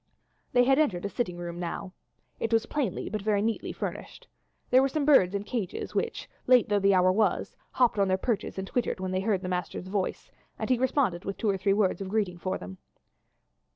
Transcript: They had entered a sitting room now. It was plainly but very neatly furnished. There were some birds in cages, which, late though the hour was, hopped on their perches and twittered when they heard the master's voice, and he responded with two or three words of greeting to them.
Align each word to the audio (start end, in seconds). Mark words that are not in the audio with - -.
They 0.51 0.63
had 0.63 0.79
entered 0.79 1.05
a 1.05 1.09
sitting 1.09 1.37
room 1.37 1.59
now. 1.59 1.93
It 2.39 2.51
was 2.51 2.65
plainly 2.65 3.07
but 3.07 3.21
very 3.21 3.43
neatly 3.43 3.71
furnished. 3.71 4.25
There 4.71 4.81
were 4.81 4.89
some 4.89 5.05
birds 5.05 5.35
in 5.35 5.43
cages, 5.43 5.93
which, 5.93 6.27
late 6.47 6.69
though 6.69 6.79
the 6.79 6.95
hour 6.95 7.11
was, 7.11 7.55
hopped 7.73 7.99
on 7.99 8.07
their 8.07 8.17
perches 8.17 8.57
and 8.57 8.67
twittered 8.67 8.99
when 8.99 9.11
they 9.11 9.21
heard 9.21 9.43
the 9.43 9.47
master's 9.47 9.89
voice, 9.89 10.31
and 10.57 10.71
he 10.71 10.79
responded 10.79 11.23
with 11.23 11.37
two 11.37 11.51
or 11.51 11.55
three 11.59 11.73
words 11.73 12.01
of 12.01 12.09
greeting 12.09 12.39
to 12.39 12.57
them. 12.57 12.79